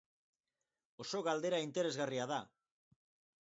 [1.05, 2.41] Oso galdera interesgarria da.